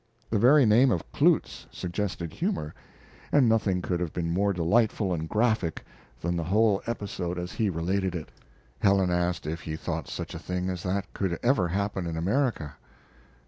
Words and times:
The 0.31 0.39
very 0.39 0.65
name 0.65 0.89
of 0.91 1.03
Cloots 1.11 1.67
suggested 1.71 2.33
humor, 2.33 2.73
and 3.31 3.47
nothing 3.47 3.83
could 3.83 3.99
have 3.99 4.11
been 4.11 4.31
more 4.33 4.51
delightful 4.51 5.13
and 5.13 5.29
graphic 5.29 5.85
than 6.21 6.35
the 6.35 6.43
whole 6.45 6.81
episode 6.87 7.37
as 7.37 7.51
he 7.51 7.69
related 7.69 8.15
it. 8.15 8.29
Helen 8.79 9.11
asked 9.11 9.45
if 9.45 9.61
he 9.61 9.75
thought 9.75 10.07
such 10.09 10.33
a 10.33 10.39
thing 10.39 10.71
as 10.71 10.81
that 10.81 11.13
could 11.13 11.37
ever 11.43 11.67
happen 11.67 12.07
in 12.07 12.17
America. 12.17 12.77